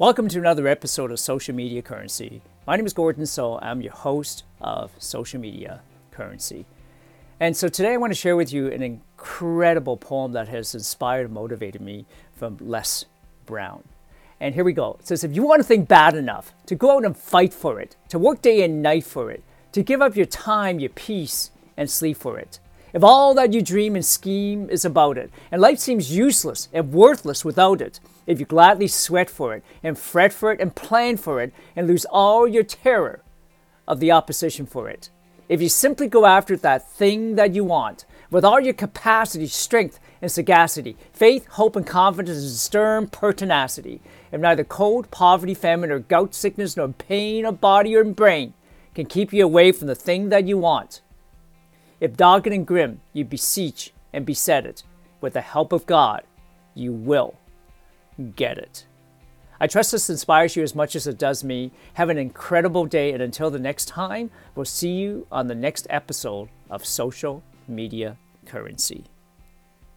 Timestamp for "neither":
44.40-44.64